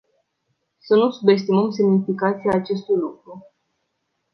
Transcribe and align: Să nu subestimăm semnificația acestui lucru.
Să 0.77 0.95
nu 0.95 1.11
subestimăm 1.11 1.71
semnificația 1.71 2.51
acestui 2.51 2.95
lucru. 2.95 3.45